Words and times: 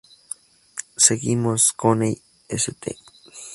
Seguimos 0.97 1.73
"Coney 1.73 2.23
St. 2.49 2.97